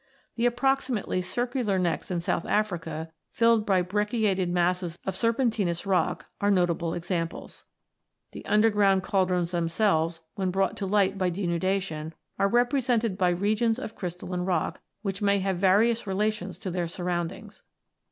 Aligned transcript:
The 0.35 0.47
approximately 0.47 1.21
circular 1.21 1.77
necks 1.77 2.09
in 2.09 2.21
South 2.21 2.47
Africa, 2.47 3.11
filled 3.29 3.67
by 3.67 3.83
brecciated 3.83 4.49
masses 4.49 4.97
of 5.05 5.13
serpentinous 5.15 5.85
rock, 5.85 6.25
are 6.41 6.49
notable 6.49 6.95
examples. 6.95 7.65
The 8.31 8.43
underground 8.47 9.03
cauldrons 9.03 9.51
them 9.51 9.69
selves, 9.69 10.21
when 10.33 10.49
brought 10.49 10.75
to 10.77 10.87
light 10.87 11.19
by 11.19 11.29
denudation, 11.29 12.13
are 12.39 12.47
represented 12.49 13.15
by 13.15 13.29
regions 13.29 13.77
of 13.77 13.93
crystalline 13.93 14.41
rock, 14.41 14.81
which 15.03 15.21
may 15.21 15.37
have 15.37 15.57
various 15.59 16.07
relations 16.07 16.57
to 16.57 16.71
their 16.71 16.87
surroundings. 16.87 17.61